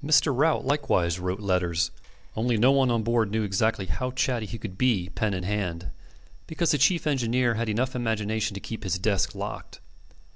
[0.00, 0.32] Mr.
[0.32, 1.90] Rout likewise wrote letters;
[2.36, 3.48] only no one on board knew
[3.88, 5.90] how chatty he could be pen in hand,
[6.46, 9.80] because the chief engineer had enough imagination to keep his desk locked.